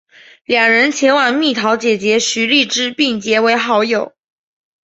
[0.45, 4.15] 两人前往蜜桃姐姐徐荔枝并结为好友。